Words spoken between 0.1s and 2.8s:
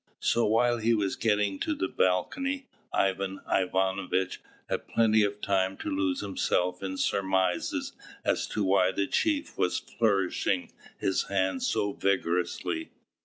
So while he was getting to the balcony,